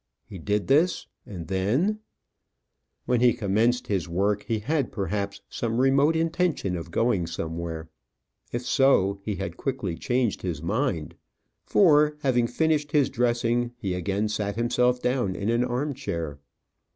[0.25, 1.99] He did this, and then
[3.05, 7.87] When he commenced his work, he had, perhaps, some remote intention of going somewhere.
[8.51, 11.13] If so, he had quickly changed his mind,
[11.67, 16.39] for, having finished his dressing, he again sat himself down in an arm chair.